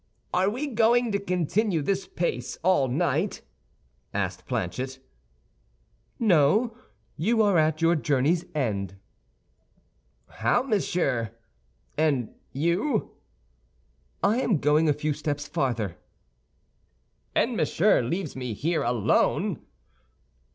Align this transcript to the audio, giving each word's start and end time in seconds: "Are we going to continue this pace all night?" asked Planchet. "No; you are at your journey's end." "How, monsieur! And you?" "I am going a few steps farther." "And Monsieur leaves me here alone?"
"Are 0.33 0.49
we 0.49 0.65
going 0.65 1.11
to 1.11 1.19
continue 1.19 1.83
this 1.83 2.07
pace 2.07 2.57
all 2.63 2.87
night?" 2.87 3.43
asked 4.15 4.47
Planchet. 4.47 4.97
"No; 6.17 6.75
you 7.17 7.43
are 7.43 7.59
at 7.59 7.83
your 7.83 7.93
journey's 7.95 8.43
end." 8.55 8.95
"How, 10.27 10.63
monsieur! 10.63 11.35
And 11.99 12.33
you?" 12.51 13.11
"I 14.23 14.41
am 14.41 14.57
going 14.57 14.89
a 14.89 14.93
few 14.93 15.13
steps 15.13 15.47
farther." 15.47 15.97
"And 17.35 17.55
Monsieur 17.55 18.01
leaves 18.01 18.35
me 18.35 18.55
here 18.55 18.81
alone?" 18.81 19.61